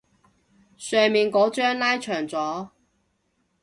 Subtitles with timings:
[0.77, 2.69] 上面嗰張拉長咗